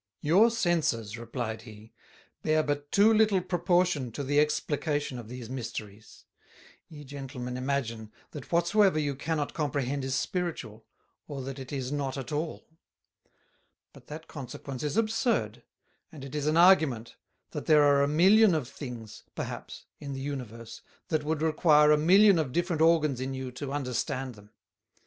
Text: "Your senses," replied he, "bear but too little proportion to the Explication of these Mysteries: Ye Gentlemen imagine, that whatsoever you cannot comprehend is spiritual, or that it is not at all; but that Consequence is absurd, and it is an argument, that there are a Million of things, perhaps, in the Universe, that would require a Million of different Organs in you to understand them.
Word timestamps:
"Your 0.21 0.49
senses," 0.49 1.15
replied 1.15 1.61
he, 1.61 1.93
"bear 2.41 2.63
but 2.63 2.91
too 2.91 3.13
little 3.13 3.39
proportion 3.39 4.11
to 4.13 4.23
the 4.23 4.39
Explication 4.39 5.19
of 5.19 5.27
these 5.29 5.47
Mysteries: 5.47 6.25
Ye 6.89 7.03
Gentlemen 7.03 7.55
imagine, 7.55 8.11
that 8.31 8.51
whatsoever 8.51 8.97
you 8.97 9.13
cannot 9.13 9.53
comprehend 9.53 10.03
is 10.03 10.15
spiritual, 10.15 10.87
or 11.27 11.43
that 11.43 11.59
it 11.59 11.71
is 11.71 11.91
not 11.91 12.17
at 12.17 12.31
all; 12.31 12.67
but 13.93 14.07
that 14.07 14.27
Consequence 14.27 14.81
is 14.81 14.97
absurd, 14.97 15.61
and 16.11 16.25
it 16.25 16.33
is 16.33 16.47
an 16.47 16.57
argument, 16.57 17.15
that 17.51 17.67
there 17.67 17.83
are 17.83 18.01
a 18.01 18.07
Million 18.07 18.55
of 18.55 18.67
things, 18.67 19.21
perhaps, 19.35 19.85
in 19.99 20.13
the 20.13 20.19
Universe, 20.19 20.81
that 21.09 21.23
would 21.23 21.43
require 21.43 21.91
a 21.91 21.95
Million 21.99 22.39
of 22.39 22.51
different 22.51 22.81
Organs 22.81 23.21
in 23.21 23.35
you 23.35 23.51
to 23.51 23.71
understand 23.71 24.33
them. 24.33 24.49